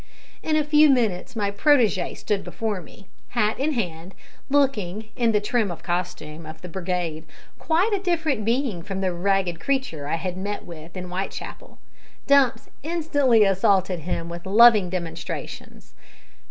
[0.41, 3.05] In a few minutes my protege stood before me,
[3.37, 4.15] hat in hand,
[4.49, 7.23] looking, in the trim costume of the brigade,
[7.59, 11.77] quite a different being from the ragged creature I had met with in Whitechapel.
[12.25, 15.93] Dumps instantly assaulted him with loving demonstrations.